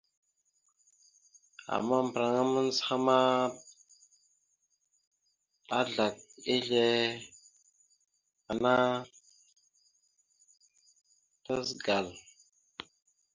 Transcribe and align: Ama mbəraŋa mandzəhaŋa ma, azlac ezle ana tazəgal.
Ama 1.75 1.95
mbəraŋa 2.07 2.43
mandzəhaŋa 2.53 2.97
ma, 3.05 3.17
azlac 5.79 6.15
ezle 6.53 6.85
ana 8.51 8.73
tazəgal. 11.43 12.07